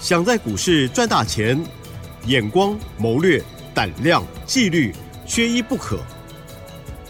[0.00, 1.60] 想在股市赚大钱，
[2.26, 3.42] 眼光、谋略、
[3.74, 4.94] 胆量、纪律，
[5.26, 5.98] 缺一不可。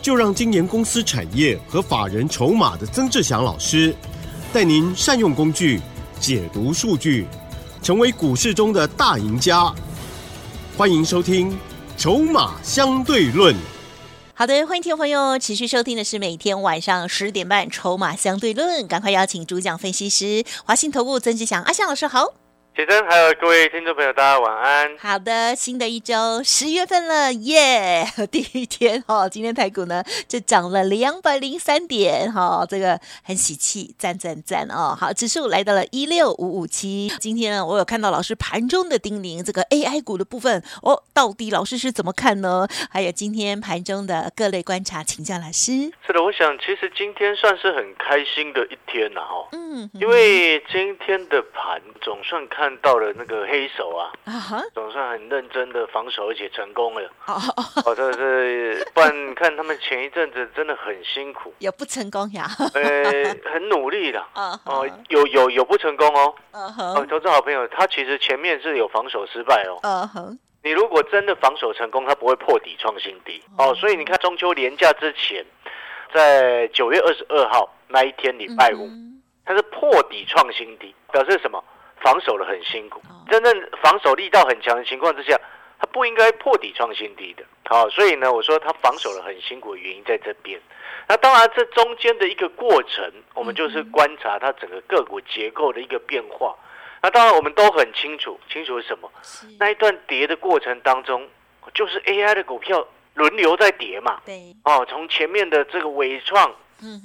[0.00, 3.94] 就让今年公司产业和法人筹码的曾志祥老师，
[4.54, 5.80] 带您善用工具，
[6.18, 7.26] 解读数据，
[7.82, 9.70] 成为股市中的大赢家。
[10.76, 11.50] 欢迎收听
[11.98, 13.54] 《筹码相对论》。
[14.32, 22.47] 好的，欢迎听众朋友持续收听的是每天晚上十点半《筹码相对论》，赶快邀请主讲分析师华信投顾曾志祥阿祥老师好。
[22.78, 24.96] 铁真，还有各位听众朋友，大家晚安。
[24.98, 28.06] 好的，新的一周十月份了，耶！
[28.30, 34.96] 第一天哦，今天台股呢就涨了两百零三点，哈，这个很喜气，赞赞赞哦！
[34.96, 37.12] 好，指数来到了一六五五七。
[37.18, 42.68] 今天呢，我有看到老师盘中的叮咛，这个 AI 股的部分哦，到底老师是怎么看呢？
[42.92, 45.90] 还有今天盘中的各类观察，请教老师。
[46.06, 52.67] 是的，我想其实今天算是很开心的一天了哈，嗯，因为今天的盘总算看。
[52.68, 54.12] 看到了那个黑手啊，
[54.74, 57.10] 总算很认真的防守，而且成功了。
[57.86, 62.46] 哦，这是不然看他们前一阵子真的很辛苦，有不成功呀？
[62.74, 64.22] 呃，很努力的。
[64.36, 66.34] 哦，有有有不成功哦。
[66.52, 69.80] 哦，投资好朋友，他其实前面是有防守失败哦。
[69.82, 73.42] 嗯哼，你如果真的防守成功，他不会破底创新低。
[73.56, 75.42] 哦，所以你看中秋连假之前，
[76.12, 78.90] 在九月二十二号那一天礼拜五，
[79.46, 81.64] 它是破底创新低，表示什么？
[82.00, 85.38] 防守的很辛苦，真正防守力道很强的情况之下，
[85.78, 87.44] 它不应该破底创新低的。
[87.68, 90.60] 好，所以呢，我说它防守的很辛苦的原因在这边。
[91.06, 96.54] 那当然，这中间的一个过程，我们就是观察它整个个股结构的一个变化。
[97.02, 99.10] 那当然，我们都很清楚，清楚什么？
[99.58, 101.28] 那一段跌的过程当中，
[101.74, 104.20] 就是 AI 的股票轮流在跌嘛。
[104.24, 104.54] 对。
[104.64, 106.54] 哦，从前面的这个伟创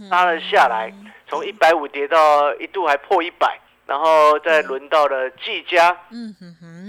[0.09, 0.93] 拉了下来，
[1.27, 3.59] 从一百五跌到一度还破一百。
[3.93, 5.95] 然后再轮到了技嘉、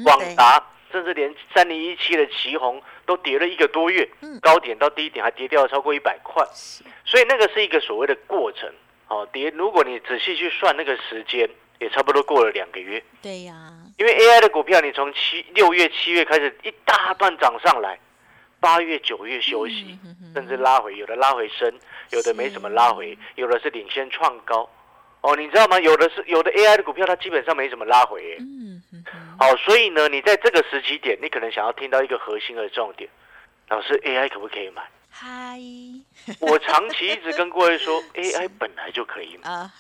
[0.02, 0.58] 广达，
[0.90, 4.08] 甚至连三零一七的旗宏都跌了一个多月，
[4.40, 6.42] 高点到低点还跌掉了超过一百块，
[7.04, 8.72] 所以那个是一个所谓的过程。
[9.08, 11.46] 哦，跌，如果你仔细去算那个时间，
[11.78, 13.04] 也差不多过了两个月。
[13.20, 17.98] 对呀，因为 AI 的股票，你从七六月、七月开始一大段涨上来，
[18.60, 19.98] 八月、九月休息，
[20.32, 21.70] 甚至拉回，有的拉回升，
[22.12, 24.66] 有的没什么拉回，有的是领先创高。
[25.24, 25.80] 哦，你知道吗？
[25.80, 28.36] 有的是有的 AI 的股票，它基本上没怎么拉回。
[28.40, 29.02] 嗯嗯。
[29.38, 33.08] 好，所以呢，你在这个时期点，你可能想要听到一个核心的重点，
[33.70, 34.82] 老师，AI 可不可以买？
[35.08, 35.58] 嗨。
[36.40, 39.48] 我长期一直跟各位说，AI 本来就可以买。
[39.50, 39.72] 啊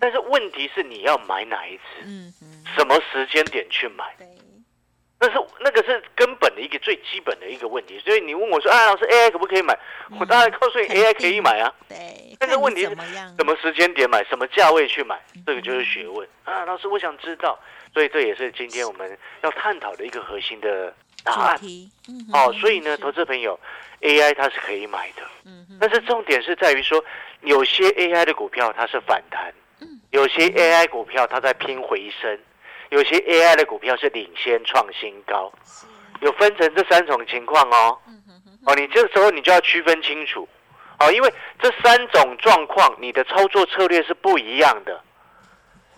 [0.00, 2.06] 但是问题是你要买哪一只？
[2.06, 2.64] 嗯嗯。
[2.74, 4.04] 什么时间点去买？
[5.20, 9.78] 那是那个是根本的一个最基本的一个问题，所以你问我说：“啊，老师，AI 可不可以买？”
[10.18, 11.70] 我当然告诉你，AI 可以买啊。
[11.86, 11.96] 对。
[12.38, 12.96] 但是问题是，
[13.36, 16.64] 什么时间点买，什么价位去买，这个就是学问啊。
[16.64, 17.58] 老师，我想知道，
[17.92, 20.90] 所以这也是今天我们要探讨的一个核心的
[21.22, 21.60] 答案。
[22.32, 23.60] 哦，所以呢，投资朋友
[24.00, 25.22] ，AI 它是可以买的。
[25.44, 25.66] 嗯。
[25.78, 27.04] 但是重点是在于说，
[27.42, 29.52] 有些 AI 的股票它是反弹，
[30.12, 32.38] 有些 AI 股票它在拼回升。
[32.90, 35.50] 有些 AI 的股票是领先创新高，
[36.20, 37.98] 有分成这三种情况哦。
[38.66, 40.46] 哦，你这个时候你就要区分清楚，
[40.98, 45.00] 哦，因为这三种状况你的操作策略是不一样的。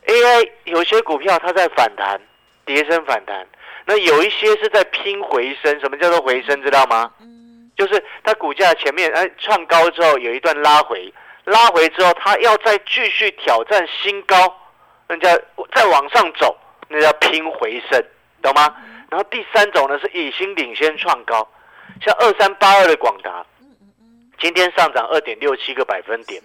[0.07, 2.21] AI 有些股票它在反弹，
[2.65, 3.47] 跌升反弹，
[3.87, 5.81] 那有一些是在拼回升。
[5.81, 6.63] 什么叫做回升？
[6.63, 7.11] 知道吗？
[7.75, 11.13] 就是它股价前面哎创高之后有一段拉回，
[11.45, 14.37] 拉回之后它要再继续挑战新高，
[15.09, 15.37] 人家
[15.75, 16.57] 再往上走。
[16.93, 18.05] 那叫拼回升，
[18.43, 18.77] 懂吗？
[19.11, 21.47] 然后第三种呢是已经领先创高，
[22.01, 23.45] 像二三八二的广达，
[24.39, 26.41] 今天上涨二点六七个百分点，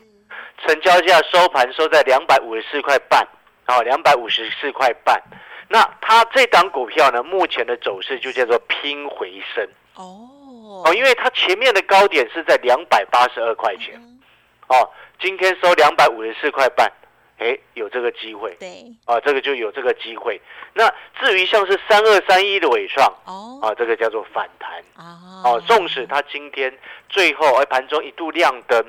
[0.66, 3.28] 成交价收盘收在两百五十四块半，
[3.68, 5.22] 哦，两百五十四块半。
[5.69, 14.02] 那它这档股票呢，目前的走势就叫做拼回升哦哦，因为它前面的高点是在两百八十二块钱，
[14.68, 16.91] 哦，今天收两百五十四块半。
[17.40, 20.42] 哎，有这个机会，对，啊，这个就有这个机会。
[20.73, 24.84] 那至于像是三二三一的尾创，哦，啊，这个叫做反弹，
[25.44, 26.76] 哦，纵使它今天
[27.09, 28.84] 最后哎盘中一度亮灯，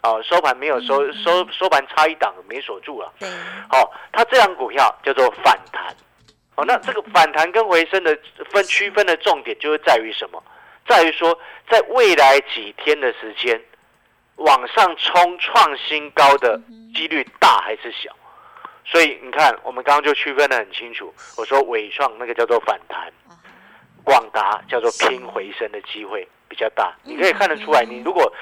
[0.00, 3.28] 啊，收盘没有收收收盘差一档没锁住了，对，
[3.68, 5.94] 好，它这样股票叫做反弹，
[6.56, 8.18] 哦，那这个反弹跟回升的
[8.50, 10.42] 分区分的重点就是在于什么？
[10.86, 11.38] 在于说
[11.70, 13.60] 在未来几天的时间。
[14.40, 16.60] 往上冲创新高的
[16.94, 18.14] 几率大还是小？
[18.84, 21.14] 所以你看，我们刚刚就区分的很清楚。
[21.36, 23.12] 我说伟创那个叫做反弹，
[24.02, 26.92] 广达叫做拼回升的机会比较大。
[27.04, 28.32] 你可以看得出来，你如果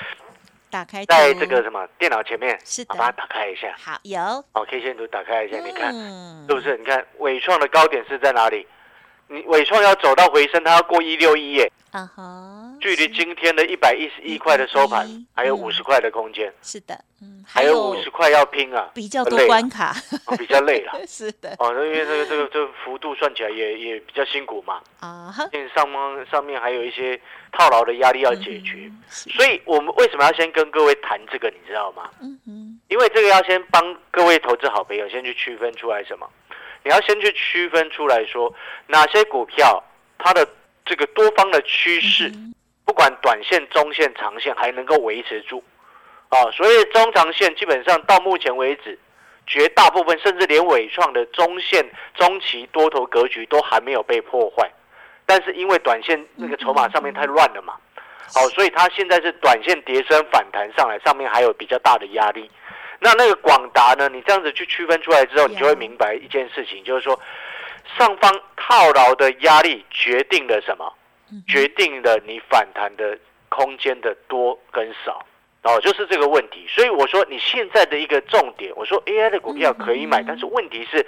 [0.71, 3.75] 打开在这个什么电脑前面，是的，把它打开一下。
[3.79, 4.21] 好，有。
[4.53, 6.79] 哦，K 线图打开一下，你看是不是？
[6.79, 8.67] 你看伟创的高点是在哪里？
[9.27, 11.71] 你伟创要走到回升，它要过一六一耶。
[11.91, 16.53] 啊哈，距离今天的一百一十一块的收盘还有五十块的空间。
[16.63, 19.95] 是的，嗯，还有五十块要拼啊，比较多关卡，
[20.39, 20.93] 比较累了。
[21.07, 24.81] 是的，哦，因为这个这个这个幅度算起来也也比较辛苦嘛。
[25.01, 27.21] 啊，因为上方上面还有一些
[27.53, 31.49] 套牢的压力要解决，所以我们为什么要先跟各位谈这个？
[31.51, 32.11] 你知道吗？
[32.21, 36.29] 嗯嗯，因为这个要先帮各位投资好朋友先去区分出来什么？
[36.85, 38.55] 你要先去区分出来说
[38.87, 39.83] 哪些股票
[40.19, 40.47] 它的。
[40.85, 42.33] 这个多方的趋势，
[42.89, 45.63] 不管短线、中线、长线，还能够维持住
[46.31, 46.51] 啊。
[46.53, 48.99] 所以中长线基本上到目前为止，
[49.47, 54.67] 绝大部分甚至连伟创的中线、中期多头格局都还没有被破坏。
[55.27, 57.75] 但是因为短线那个筹码上面太乱了嘛，
[58.33, 62.51] 好，所以它现在是短线跌升反弹上来，上面还有比较大的压力。
[63.01, 64.09] 那那个广达呢？
[64.09, 67.21] 你这样子去区分出来之后，你就会明白一件事情，就是说。
[67.97, 70.93] 上方套牢的压力决定了什么？
[71.47, 75.25] 决定了你反弹的空间的多跟少，
[75.63, 76.67] 哦，就是这个问题。
[76.69, 81.07] 所以我说你现在的一个重点，我说 AI 的股票可以买，但是问题是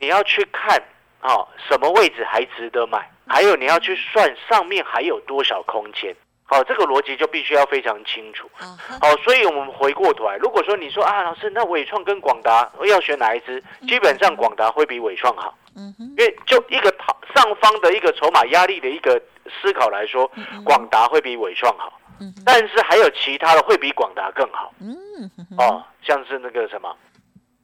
[0.00, 0.82] 你要去看
[1.20, 6.14] 啊，什么位置还值得买，还有你要去算上面还有多少空间。
[6.50, 8.48] 好，这个逻辑就必须要非常清楚。
[8.56, 13.62] 好，所以我们回过头来，如果说你说啊，老师，那伟创跟广达要选哪一支？
[13.86, 15.54] 基本上广达会比伟创好。
[15.76, 16.90] 嗯哼，因为就一个
[17.34, 20.30] 上方的一个筹码压力的一个思考来说，
[20.64, 22.00] 广达会比伟创好。
[22.20, 24.72] 嗯，但是还有其他的会比广达更好。
[24.80, 26.96] 嗯，哦，像是那个什么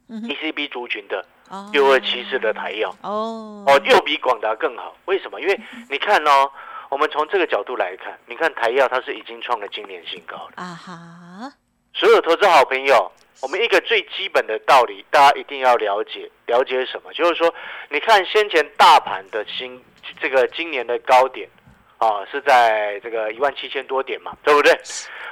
[0.09, 1.25] ，ECB 族群的
[1.71, 2.89] 六二七四的台药。
[3.01, 4.95] 哦，哦，又比广达更好。
[5.05, 5.41] 为什么？
[5.41, 5.59] 因为
[5.89, 6.51] 你看哦。
[6.87, 11.51] 我们从这个角度来看，你看台药它是已经创了今年新高了啊哈！
[11.93, 13.11] 所有投资好朋友，
[13.41, 17.11] 我们一个最基本的道理，大家一定要了解，了解什么？
[17.11, 17.53] 就是说，
[17.89, 19.83] 你看先前大盘的新
[20.21, 21.49] 这个今年的高点
[21.97, 24.71] 啊，是在这个一万七千多点嘛，对不对？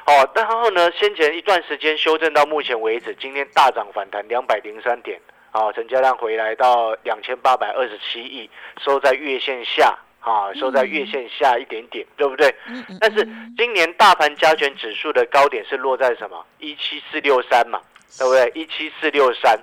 [0.07, 5.19] 哦，然后呢，先前一段时间修正到目前为止，今天大涨反弹两百零三点
[5.51, 8.50] 啊，成交量回来到两千八百二十七亿，
[8.81, 9.98] 收在月线下。
[10.25, 12.50] 啊，收在月线下一点点，对不对？
[12.98, 13.27] 但是
[13.57, 16.45] 今年大盘加权指数的高点是落在什么？
[16.59, 17.81] 一七四六三嘛，
[18.18, 18.50] 对不对？
[18.56, 19.59] 一七四六三。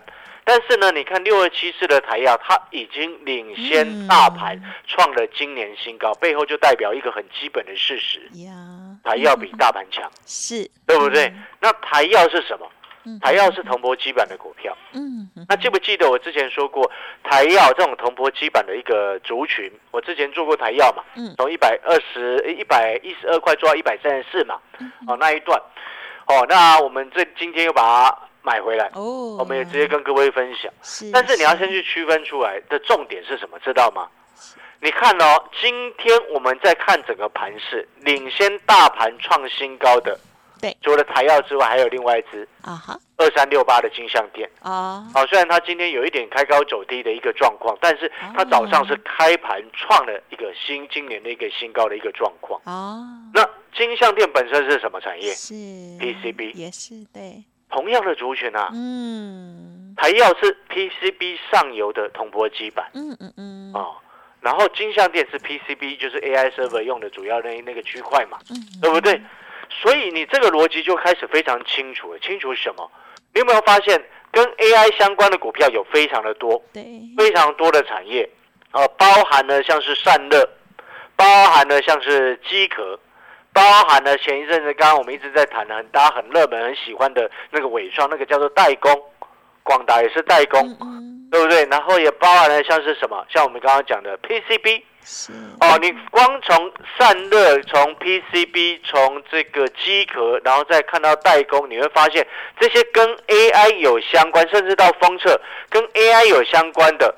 [0.50, 8.28] 但是呢，你看六二七四的台药，它已经领先大盘创了今年新高，背后就代表一个很基本的事实：
[9.04, 11.32] 台药比大盘强，是，对不对？
[11.60, 12.68] 那台药是什么？
[13.20, 16.90] 台药是铜箔基板的股票，嗯，那记不记得我之前说过
[17.22, 19.70] 台药这种铜箔基板的一个族群？
[19.92, 24.60] 我之前做过台药嘛，嗯，从一百二十一百一十二块做到一百三十四嘛，
[25.06, 25.56] 哦那一段，
[26.26, 30.72] 哦那我们这今天又把它买回来，哦，我们也直接跟各位分享。
[30.82, 34.08] 是，但是你要先去区分出来的重点是什么，知道吗？
[34.82, 40.18] 你看哦，今天我们在看整个盘势，领先大盘创新高的。
[40.60, 45.06] 对，除了台药之外，还有另外一支啊哈，二三六八的金相店啊。
[45.14, 53.02] 好，虽然它今天有一点开高走低的一个状况，但是它早上是开盘创了一个新今年的一个新高的一个状况哦。
[53.32, 53.42] 那
[53.74, 55.32] 金相店本身是什么产业？
[55.32, 57.42] 是 PCB，也是对。
[57.70, 63.96] 同样的族群啊，嗯，台药是 PCB 上游的铜箔基板，嗯嗯嗯，哦，
[64.40, 69.20] 然后金相电是 PCB，就是 AI server 用的主要那那个区块嘛，嗯，对不对？
[69.70, 72.90] 所以你这个逻辑就开始非常清楚了，清楚什么？
[73.32, 76.84] 你有没有发现跟 AI 相关的股票有非常的多，对，
[77.16, 78.28] 非常多的产业，
[78.72, 80.48] 啊，包含了像是散热，
[81.14, 82.98] 包含了像是机壳，
[83.52, 88.92] 包含了前一阵子刚刚我们一直在谈的很大很热门很喜欢的那个伟创，那个叫做代工，
[89.62, 90.62] 广达也是代工，
[91.30, 91.64] 对不对？
[91.66, 94.82] 然后也包含了像是什么，像我们刚刚讲的 PCB。
[95.02, 102.24] 是哦，你光从散热、从 PCB、从这个机壳，然后再看到代工，你会发现
[102.60, 105.40] 这些跟 AI 有相关，甚至到封测
[105.70, 107.14] 跟 AI 有相关的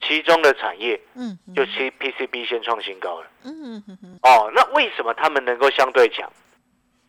[0.00, 6.30] 其中的产业，嗯，就其 PCB 先创新高了，嗯嗯嗯哦，那为什么他们能够相对强？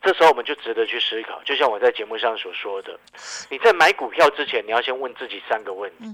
[0.02, 3.00] 这时候我们就值得去思考，就像我在节目上所说的，
[3.50, 6.06] 你在买股票之前，你要先问自己三个问题，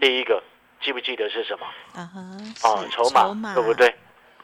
[0.00, 0.42] 第一个。
[0.82, 1.64] 记不记得是什么？
[1.94, 2.20] 啊哈，
[2.68, 3.88] 哦，筹码，对不对？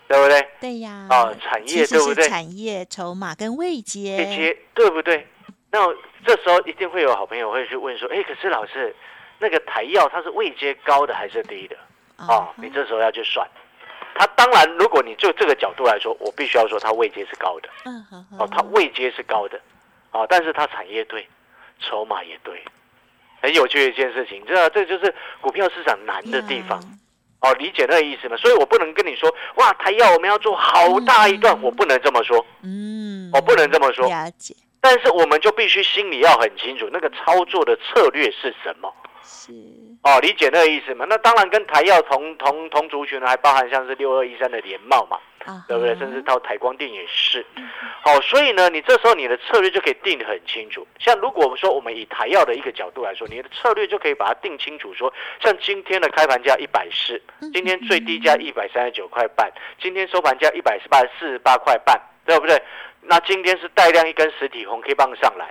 [0.09, 0.49] 对不对？
[0.59, 1.07] 对呀。
[1.11, 2.27] 哦，产业，对不对？
[2.31, 5.27] 产业、筹码跟位阶，位阶，对不对？
[5.71, 5.81] 那
[6.25, 8.97] 这时候一定会有好朋友会去问说：“哎，可是老师，
[9.41, 11.77] 那个台药它是位阶高的还是低的？”
[12.29, 13.49] 哦，你这时候要去算。
[14.15, 17.69] 它当然，如果你就这个角度来说，我必须要说它位阶是高的。
[17.87, 18.27] 嗯哼。
[18.39, 19.59] 哦，它位阶是高的。
[20.11, 21.27] 啊，但是它产业对，
[21.81, 22.63] 筹码也对，
[23.41, 26.79] 很有趣的一件事情，你知道这就是股票市场难的地方。
[27.41, 28.37] 哦，理解那个意思吗？
[28.37, 32.45] 所以我不能跟你说，哇，台药我们要做好大一段，我不能这么说。
[32.63, 34.07] 嗯，我不能这么说。
[34.07, 34.55] 了解。
[34.83, 38.93] 但是我们就必须心里要很清楚，那个操作的策略是什么。
[39.25, 39.53] 是。
[40.03, 41.07] 哦，理解那个意思嘛？
[41.09, 45.19] 那当然跟台药同同同族群呢，还包含像是六二一三的联茂嘛。
[45.67, 45.97] 对不对？
[45.97, 47.45] 甚至到台光电也是，
[48.03, 50.87] 好，所以呢，你这时候你的策略就可以定得很清楚。
[50.99, 54.93] 像如果我们说我们以台药的一个角度来说，你的策略就可以把它定清楚。
[54.93, 55.11] 说
[55.43, 57.21] 像今天的开盘价一百四，
[57.55, 59.51] 今天最低价一百三十九块半，
[59.81, 62.63] 今天收盘价一百四八四十八块半，对不对？
[63.01, 65.51] 那今天是带量一根实体红 K 棒上来。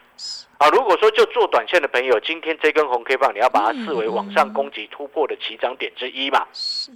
[0.60, 6.46] 啊，如果说就做短线的朋友，今天这根红 K 棒，你要把它视为往上攻击突破的起涨点之一嘛，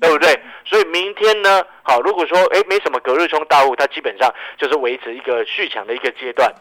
[0.02, 0.38] 对不对？
[0.66, 6.54] 所以明天呢，好，如果说哎没什么隔日冲大户，它基本上就是维持一个续强的一个阶段。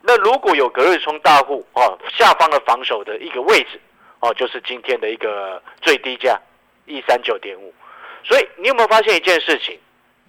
[0.00, 3.78] 那如果有隔日冲大户哦，下方的防守的一个位置
[4.20, 6.40] 哦，就是今天的一个最低价
[6.86, 7.74] 一三九点五。
[8.24, 9.78] 所以你有没有发现一件事情？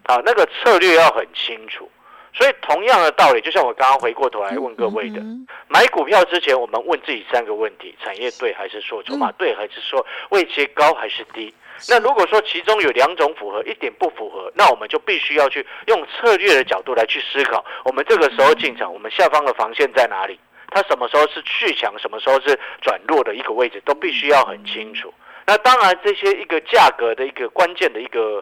[0.04, 1.90] 啊，那个策略要很清楚。
[2.34, 5.22] 所以同样的道理，就像我刚刚回过头来问各位的，
[5.68, 11.54] 买股票之前，我们问自己三个问题：产业对还是错筹码对，还是说位阶高还是低？
[11.90, 20.40] 那如果说其中有两种符合，一点不符合，那我们就必须要去用策略的角度来去思考，我们这个时候进场，我们下方的防线在哪里？
[20.70, 25.14] 它什么时候是去强，什么时候是转弱的一个位置，都必须要很清楚。
[25.46, 28.42] 那当然，这些一个价格的一个关键的一个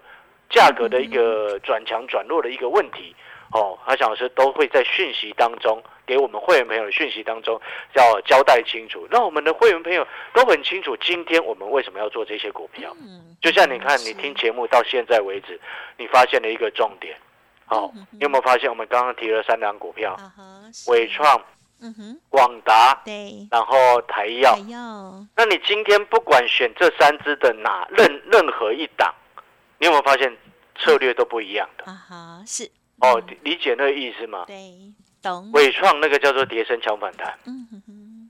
[0.49, 3.15] 价格的一个转强转弱的一个问题。
[3.51, 7.59] 哦，阿翔老师都会在讯息当中给我们会员朋友的讯息当中
[7.93, 12.95] 要交代清楚，让我们的会员朋友都很清楚今天我们为什么要做这些股票。
[13.01, 15.59] 嗯，就像你看，你听节目到现在为止，
[15.97, 17.17] 你发现了一个重点。
[17.65, 20.15] 好，你有没有发现我们刚刚提了三档股票？
[20.87, 21.39] 伟创、
[21.81, 24.55] 嗯哼、广达，对，然后台药。
[24.55, 25.25] 台药。
[25.35, 29.13] 那你今天不管选这三只的哪任任何一档，
[29.79, 30.35] 你有没有发现
[30.79, 31.85] 策略都不一样的？
[31.85, 32.69] 啊哈，是。
[33.01, 34.45] 哦，理解那个意思吗？
[34.47, 34.55] 对，
[35.21, 35.51] 懂。
[35.53, 38.29] 伟创那个叫做跌升强反弹，嗯哼哼。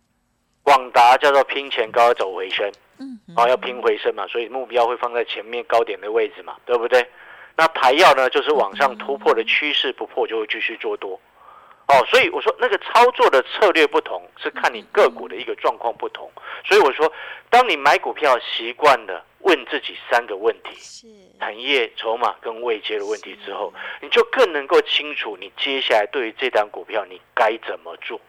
[0.61, 7.03] 广达叫做拼前高走回升，嗯，哦要拼回升嘛，所以目标会放在前面高点的位置嘛，对不对？
[7.55, 11.19] 那台药呢，就是往上突破的趋势不破，就会继续做多。
[11.89, 16.31] 哦，所以我说那个操作的策略不同，是看你个股的一个状况不同。
[16.63, 17.11] 所以我说，
[17.49, 21.07] 当你买股票习惯了问自己三个问题：是。
[21.39, 28.19] 产业、筹码跟未接的问题之后，你就更能够清楚你接下来对于这单股票你该怎么做，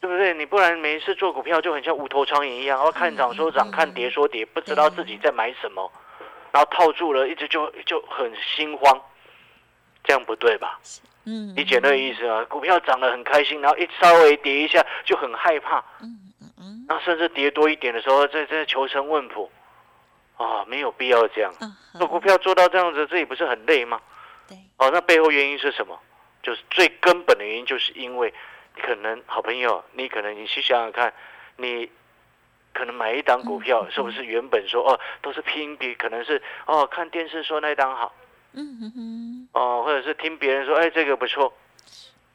[0.00, 0.34] 对不对？
[0.34, 5.90] 你不然每一次做股票就很像无头苍蝇一样，然后看涨说涨，看跌说跌，不知道自己在买什么，
[6.52, 9.00] 然后套住了，一直就就很心慌，
[10.02, 10.78] 这样不对吧？
[11.28, 12.42] 嗯，理解那个意思啊？
[12.46, 15.78] 股票涨得很开心，然后一稍微跌一下就很害怕。
[16.00, 16.08] 嗯
[16.40, 16.86] 嗯嗯。
[16.88, 19.50] 那甚至跌多一点的时候，在在求神问卜，
[20.38, 21.52] 啊，没有必要这样。
[21.98, 24.00] 做股票做到这样子，自己不是很累吗？
[24.48, 24.56] 对。
[24.78, 26.00] 哦，那背后原因是什么？
[26.42, 28.32] 就是最根本的原因，就是因为
[28.74, 31.12] 你可能好朋友，你可能你去想想看，
[31.56, 31.90] 你
[32.72, 38.14] 可能买一档股票，是不是原本说哦都是拼比，可能是哦看电视说那档好。
[38.52, 41.52] 嗯哼哼，哦，或者是听别人说，哎，这个不错，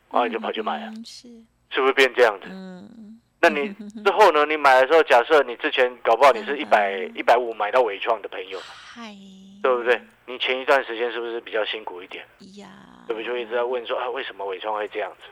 [0.09, 1.27] 啊，就跑去买了，是，
[1.69, 2.47] 是不是变这样子？
[2.49, 4.45] 嗯，那你之后呢？
[4.45, 9.13] 你买的时候，假设你之前搞不好你是一百一百五买到伟创的朋友，嗨，
[9.61, 10.01] 对不对？
[10.25, 12.25] 你前一段时间是不是比较辛苦一点？
[12.55, 12.67] 呀，
[13.07, 13.25] 对不对？
[13.25, 15.23] 就一直在问说，啊，为什么伟创会这样子？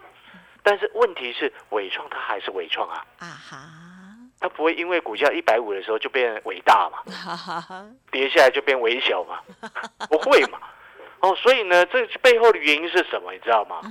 [0.64, 3.58] 但是问题是，伟创它还是伟创啊，啊哈，
[4.40, 7.00] 它不会因为股价一百五的时候就变伟大嘛，
[8.12, 9.40] 跌下来就变微小嘛，
[10.10, 10.60] 不会嘛。
[11.42, 13.32] 哦，所以呢，这背后的原因是什么？
[13.34, 13.82] 你知道吗？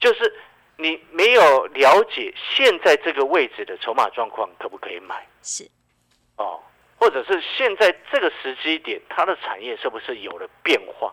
[0.00, 0.34] 就是
[0.76, 5.26] 你没有了解现在这个位置的筹码状况，可不可以买？
[5.42, 5.68] 是
[6.36, 6.60] 哦，
[6.98, 11.12] 或者是现在这个时机点，它的产业是不是有了变化？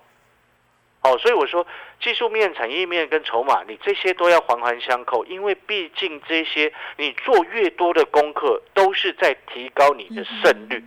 [1.04, 1.66] 哦，所以我说
[2.00, 10.84] 技术面、产业面跟筹码，你这些都要环环相扣，因为毕竟这些你做越多的功课，都是在提高你的胜率。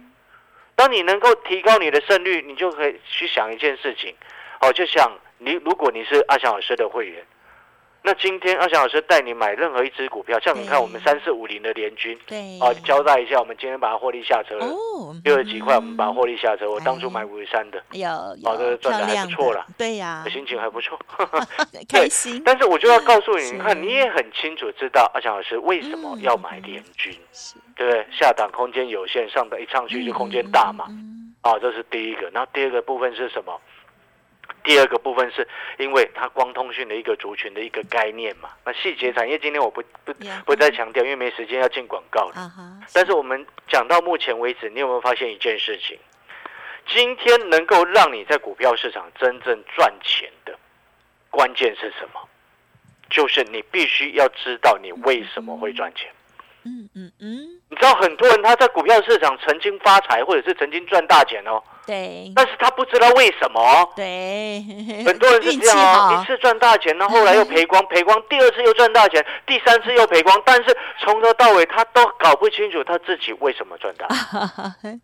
[0.75, 4.15] 当你能够提高你的胜率，你就可以去想一件事情。
[4.67, 7.25] 哦，就像你，如果你是阿翔老师的会员，
[8.03, 14.67] 那今天阿翔老师带你买任何一只股票，像你看我们三四五零的联军，对，哦，交代一下，我们今天把它获利下车了，
[15.23, 16.69] 六十几块，我们把它获利下车。
[16.69, 18.09] 我当初买五十三的，有，
[18.45, 19.07] 好的，赚的。
[19.07, 20.99] 还不错了，对呀，心情还不错，
[21.89, 22.43] 开心。
[22.45, 27.17] 但是我就要告诉你，你看你也很清楚知道阿翔老师为什么要买联军，
[27.77, 28.07] 对不对？
[28.11, 30.87] 下档空间有限，上档一上去就空间大嘛，
[31.43, 32.29] 啊，这是第一个。
[32.33, 33.61] 那第二个部分是什么？
[34.67, 35.47] 第二个部分是
[35.79, 38.51] 因为它光通讯的一个族群的一个概念嘛。
[38.65, 40.13] 那细节产业今天我不不
[40.45, 42.53] 不再强调，因为没时间要进广告了。
[42.93, 45.97] 但是我们讲到目前为止，你有没有发现一件事情？
[46.89, 50.57] 今天能够让你在股票市场真正赚钱的
[51.31, 52.29] 关键是什么？
[53.09, 56.11] 就是你必须要知道你为什么会赚钱。
[56.67, 57.39] 嗯嗯嗯，
[57.71, 61.63] 你知道很多人他在股票市场曾经发财，或者是曾经赚大钱哦。
[61.87, 62.33] 对。
[62.35, 63.93] 但是他不知道为什么。
[63.95, 64.61] 对。
[65.07, 74.09] 很多人是这样哦，一次赚大钱，然后后来又赔光， 赔光，第二次又赚大钱，第三次又赔光，但是从头到尾他都搞不清楚他自己为什么赚大。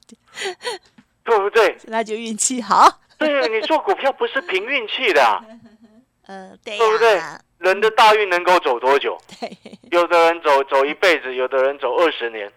[1.24, 1.76] 对不对？
[1.84, 2.88] 那就运气好。
[3.16, 5.22] 对，你做股票不是凭运气的。
[6.26, 7.20] 呃，对，对不对？
[7.62, 9.16] 人的大运能够走多久？
[9.90, 12.50] 有的人走走一辈子，有的人走二十年，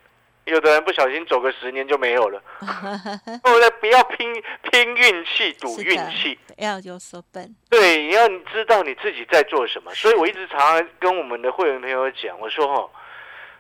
[0.46, 2.42] 有的人不小心走个十年就没有了。
[2.60, 3.70] 对不对？
[3.80, 4.34] 不要拼
[4.64, 7.56] 拼运气，赌运气，要有所本。
[7.70, 9.94] 对，你要你知道你自己在做什么。
[9.94, 12.90] 所以我一直常常跟我们的会员朋友讲，我说哈，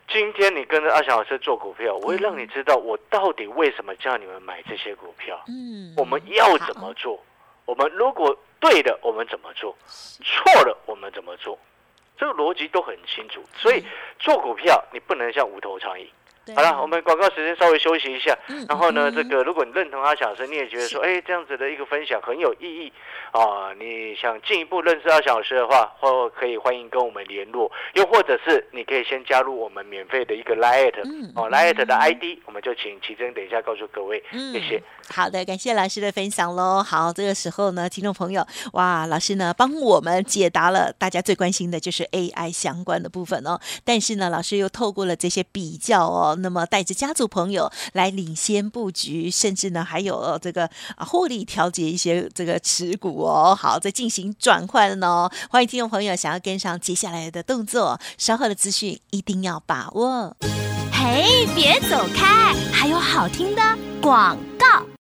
[0.10, 5.40] 今天你跟着阿翔老师做股票，我会让你知道我到底为什么叫你们买这些股票。
[5.48, 7.24] 嗯，我们要怎么做？
[7.66, 8.38] 我们如果。
[8.58, 9.78] 对的，我们怎么做？
[10.24, 11.60] 错了，我们怎么做？
[12.18, 13.44] 这个逻辑都很清楚。
[13.56, 13.86] 所以
[14.18, 16.08] 做股票，你不能像无头苍蝇。
[16.54, 18.38] 好了，我们广告时间稍微休息一下。
[18.50, 22.92] 嗯然后呢，这个如果你认同阿小老师，你也觉得说，哎，这样子的一个分享很有意义
[23.32, 31.02] 啊，你想进一步认识阿小老师的话，或可以欢迎跟我们联络，又或者是你可以先加入我们免费的一个 Lite
[31.36, 34.24] 哦，Lite 的 ID，我们就请奇珍等一下告诉各位。
[34.32, 34.82] 谢谢。
[35.10, 36.84] 好的，感谢老师的分享喽。
[36.84, 43.60] 好，这个时候呢，听众朋友，哇，老师呢帮我们解答了大家最关心的就是 AI 相关的部分哦。
[43.84, 46.35] 但是呢，老师又透过了这些比较哦。
[46.38, 55.30] 那么带着家族朋友来领先布局，甚至呢还有这个啊获利调节一些这个持股哦，好在进行转换哦。
[55.50, 60.36] 欢迎听众朋友想要跟上接下来的动作，稍后的资讯一定要把握。
[60.92, 63.62] 嘿，别走开，还有好听的
[64.02, 64.95] 广告。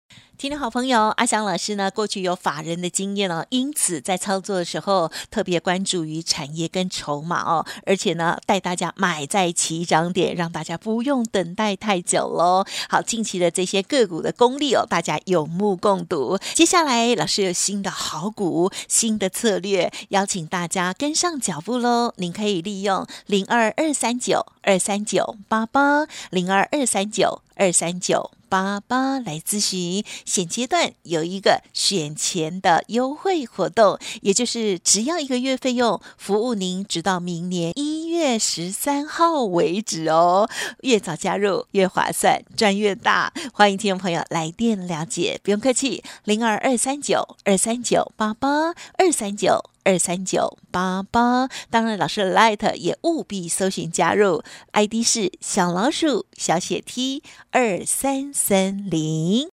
[0.42, 12.64] 听众好朋友阿翔老师呢，过去有法人的经验哦，因此在操作的时候特别关注于产业跟筹码哦，而且呢带大家买在起涨点，让大家不用等待太久喽。
[12.88, 16.36] 好，近期的这些个股的功力哦，大家有目共睹。
[16.54, 22.14] 接下来老师有新的好股、新的策略，邀请大家跟上脚步喽。
[22.16, 28.30] 您可以利用零二二三九二三九八八零二二三九二三九。
[28.48, 40.50] 八八来咨询，现阶段有一个选前的优惠活动，也就是只要一个月费用，服务您直到明年一月十三号为止哦。
[40.82, 43.32] 越早加入越划算，赚越大。
[43.54, 49.71] 欢迎听众朋友来电了解，不用客气，零二二三九二三九八八二三九。
[49.84, 54.42] 二三九八八，当然老师的 Light 也务必搜寻加入
[54.72, 59.48] ，ID 是小老鼠小写 T 二三三零。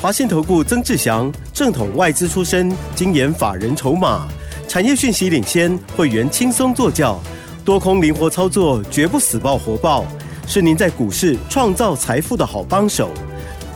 [0.00, 4.28] 华信投顾曾志祥，正统外资出身，精研法人筹码，
[4.68, 7.18] 产业讯息领先，会员轻松做教，
[7.64, 10.06] 多空灵活操作，绝不死爆活爆，
[10.46, 13.10] 是您在股市创造财富的好帮手。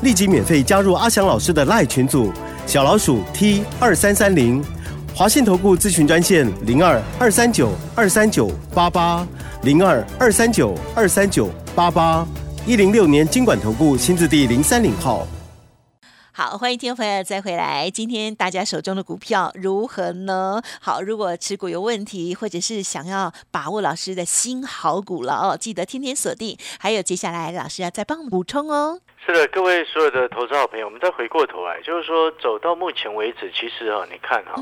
[0.03, 2.33] 立即免费加入阿祥老师的赖群组，
[2.64, 4.62] 小老鼠 T 二三三零。
[5.19, 9.27] 华信投顾咨询专线零二二三九二三九八八
[9.65, 12.25] 零二二三九二三九八八
[12.65, 15.27] 一零六年经管投顾新字第零三零号。
[16.31, 17.91] 好，欢迎听众朋友再回来。
[17.91, 20.63] 今天大家手中的股票如何呢？
[20.81, 26.57] 好，如果持股有问题，或者是想要把握老师的新好股了哦，记得天天锁定。
[26.79, 29.01] 还有接下来老师要再帮补充哦。
[29.29, 34.55] 是的，各位所有的投资好朋友，我们再回过头来，就是说走到目前为止，其实啊，你看哈，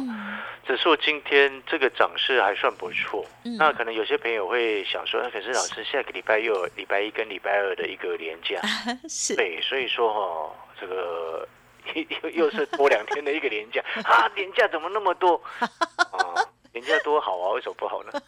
[0.67, 3.25] 指数今天这个涨势还算不错。
[3.61, 8.61] 那可能有些朋友会想说，那可是老师下个礼拜又有礼拜一跟礼拜二的一个连假，
[9.09, 11.47] 是对，所以说哈，这个。
[11.95, 14.29] 又又是多两天的一个年假啊！
[14.35, 16.19] 年假怎么那么多 啊？
[16.77, 18.13] 年假多好啊，为什么不好呢？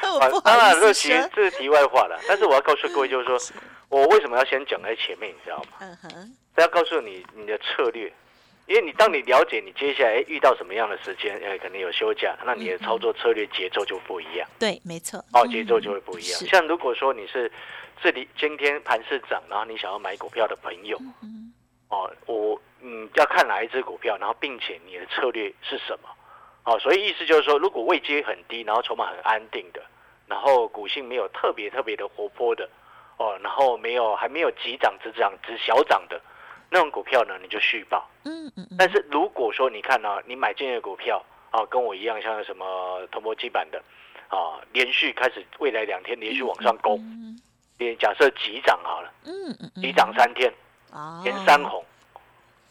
[0.44, 2.18] 当然，这题这是题外话了。
[2.26, 3.38] 但是我要告诉各位，就是说
[3.90, 5.76] 我为什么要先讲在前面，你知道吗？
[5.80, 6.36] 嗯哼。
[6.56, 8.10] 要告诉你你的策略，
[8.66, 14.48] 因为你当你了解你接下来遇到什么样的时间，哎，可能有休假，那你的操作策略节奏就不一样。
[14.58, 15.18] 对，没错。
[15.32, 16.40] 哦，节奏就会不一样。
[16.46, 17.50] 像如果说你是
[18.00, 20.96] 这里今天盘市涨，然后你想要买股票的朋友。
[21.22, 21.52] 嗯
[21.88, 26.08] 哦，我嗯要看哪一只股票，然后并且你的策略是什么？
[26.64, 29.82] 哦，所以意思就是说，如果位阶很低，然后筹码很安定的，
[30.26, 32.68] 然后股性没有特别特别的活泼的，
[33.18, 36.20] 哦，然后没有还没有急涨只涨只小涨的，
[36.70, 38.08] 那种股票呢，你就续报。
[38.24, 38.66] 嗯嗯。
[38.78, 43.82] 但是如果说你看呢，你买进的股票啊，跟我一样，像什么铜箔基板的
[44.28, 46.98] 啊，连续开始未来两天连续往上攻，
[47.76, 50.50] 连假设急涨好了，嗯嗯，急涨三天，
[51.22, 51.84] 连三红，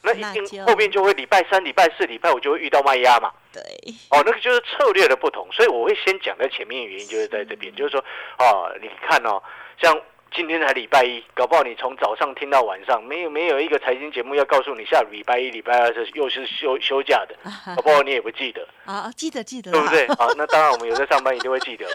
[0.03, 3.31] 那一定后面就会礼拜三、礼拜四、礼拜五就会遇到卖压嘛。
[3.51, 3.61] 对。
[4.09, 7.99] 哦，那个就是策略的不同，所以我会先讲在前面的，原因就是在这边，就是说，
[8.39, 9.41] 哦，你看哦，
[9.81, 9.99] 像。
[10.35, 17.35] 今天才礼拜一，搞不好你从早上听到晚上，没有没有一个财经节目要告诉你下礼拜一、礼拜二是又是休休假的，
[17.75, 19.11] 搞不好你也不记得啊？
[19.15, 20.07] 记得记得，对不对？
[20.15, 21.85] 好，那当然我们有在上班，一定会记得。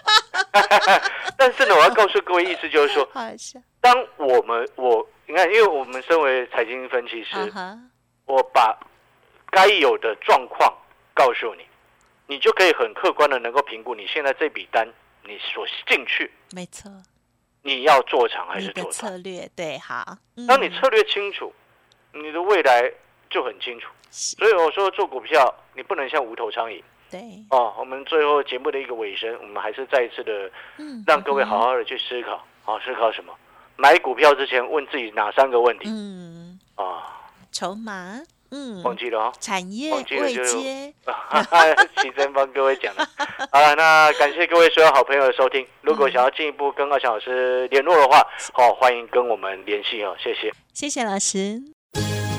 [1.36, 3.04] 但是呢，我要告诉各位，意思就是说，
[3.80, 7.34] 当我们我你看，因为我们身为财经分析师，
[8.28, 8.78] 我把
[9.50, 10.72] 该有的状况
[11.14, 11.64] 告诉你，
[12.26, 14.86] 你就可以很客观的能够评估你现在这笔单
[15.24, 16.90] 你所进去，没错。
[17.62, 19.50] 你要做长还是做策略？
[19.56, 20.16] 对，好。
[20.46, 21.52] 当你策略清楚，
[22.12, 22.92] 你的未来
[23.30, 23.88] 就很清楚。
[24.10, 26.82] 所以我说做股票，你不能像无头苍蝇。
[27.10, 27.20] 对。
[27.50, 30.50] 哦，我们最后节目的一个尾声，我们还是再一次的，
[31.06, 32.44] 让各位好好的去思考。
[32.64, 33.34] 啊，思考什么？
[33.76, 35.88] 买股票之前问自己哪三个问题？
[35.88, 36.60] 嗯。
[36.74, 37.14] 啊。
[37.52, 38.20] 筹码。
[38.50, 39.32] 嗯，忘记了哦。
[39.38, 40.94] 产业未接，
[42.00, 43.06] 齐真帮各位讲了。
[43.52, 45.66] 好了，那感谢各位所有好朋友的收听。
[45.82, 50.16] 如果想要进一步跟二强老师联络的话，好，欢迎跟我们联系哦。
[50.18, 51.62] 谢谢，谢谢老师。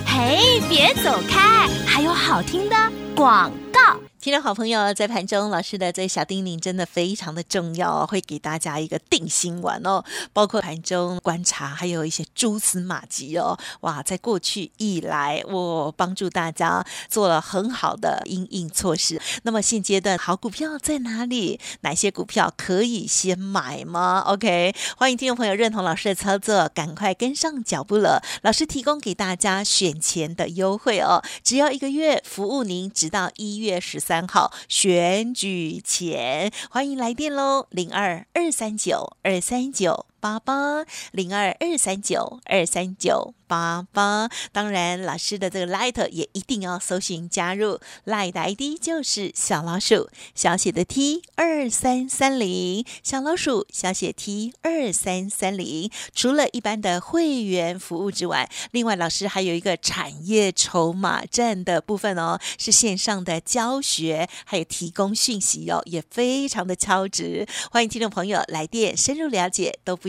[0.08, 2.76] 嘿，别走开，还有好听的
[3.16, 4.00] 广告。
[4.22, 10.04] 听众好朋友，在盘中老师的这小叮咛真的非常的重要，会给大家一个定心丸哦。
[10.34, 13.58] 包括盘中观察，还有一些蛛丝马迹哦。
[13.80, 19.22] 哇，在过去以来，我帮助大家做了很好的应应措施。
[19.44, 21.58] 那么现阶段好股票在哪里？
[21.80, 28.22] 哪些股票可以先买吗？OK，欢迎听众朋友认同老师的操作，赶快跟上脚步了。
[28.42, 34.09] 老师提供给大家选前的优惠哦，只要一个月服务您，直到一月十。
[34.10, 40.09] 三号选举前，欢迎来电喽，零二二三九二三九。
[40.20, 55.90] 八八零二二三九二三九八八，当然老师的这个 Light 也一定要搜寻加入，Light 的 ID 就是小老鼠小写的 T 二三三零，小老鼠小写 T 二三三零。
[56.14, 67.48] 除了一般的会员服务之外，另外老师还有一个产业筹码站的部分哦，是线上的教学，还有提供讯息哦，也非常的超值。
[67.72, 70.09] 欢迎听众朋友来电深入了解，都不。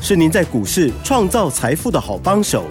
[0.00, 2.64] 是您在股市创造财富的好帮手，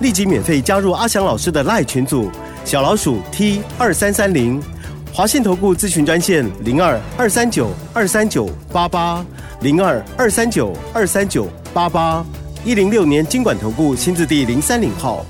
[0.00, 2.30] 立即免费加入阿翔老师的赖群组，
[2.64, 4.62] 小老鼠 T 二三三零，
[5.12, 9.24] 华信投顾咨询专线零二二三九二三九八八
[9.60, 12.24] 零二二三九二三九八八
[12.64, 15.24] 一零六年经管投顾新字第零三零号。